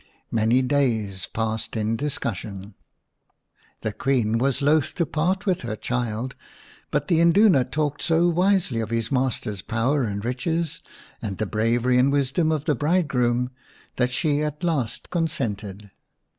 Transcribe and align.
Many 0.31 0.63
days 0.63 1.27
passed 1.31 1.77
in 1.77 1.95
discussion./ 1.95 2.73
The 3.81 3.93
Queen 3.93 4.39
was 4.39 4.63
loth 4.63 4.95
to 4.95 5.05
part 5.05 5.45
with 5.45 5.61
her 5.61 5.75
child, 5.75 6.35
but 6.89 7.07
the 7.07 7.19
Induna 7.19 7.63
talked 7.65 8.01
so 8.01 8.27
wisely 8.27 8.79
of 8.79 8.89
his 8.89 9.11
master's 9.11 9.61
power 9.61 10.01
and 10.01 10.25
riches, 10.25 10.81
and 11.21 11.37
the 11.37 11.45
bravery 11.45 11.99
and 11.99 12.11
wisdom 12.11 12.51
of 12.51 12.65
the 12.65 12.73
bridegroom, 12.73 13.51
thatfshe 13.95 14.43
at 14.43 14.63
last 14.63 15.11
consented. 15.11 15.91